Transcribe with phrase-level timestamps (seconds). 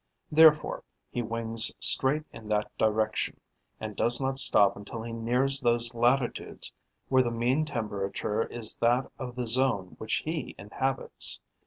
[0.31, 3.39] Therefore he wings straight in that direction
[3.79, 6.73] and does not stop until he nears those latitudes
[7.07, 11.39] where the mean temperature is that of the zone which he inhabits.